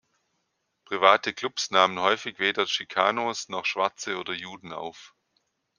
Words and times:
Private 0.85 1.31
Clubs 1.33 1.69
nahmen 1.69 1.99
häufig 1.99 2.39
weder 2.39 2.65
Chicanos 2.65 3.49
noch 3.49 3.65
Schwarze 3.65 4.17
oder 4.17 4.33
Juden 4.33 4.73
auf. 4.73 5.13